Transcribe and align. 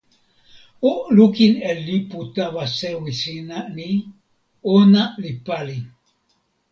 o 0.89 0.91
lukin 1.15 1.53
e 1.69 1.71
lipu 1.87 2.19
tawa 2.35 2.63
sewi 2.77 3.11
sina 3.21 3.57
ni: 3.75 3.89
ona 4.77 5.01
li 5.21 5.31
pali. 5.45 5.77